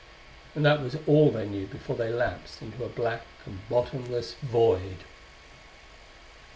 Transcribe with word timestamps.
And 0.55 0.65
that 0.65 0.81
was 0.81 0.97
all 1.05 1.29
they 1.29 1.47
knew 1.47 1.67
before 1.67 1.95
they 1.95 2.09
lapsed 2.11 2.63
into 2.63 2.83
a 2.83 2.89
black 2.89 3.21
and 3.45 3.59
bottomless 3.69 4.33
void.... 4.41 5.03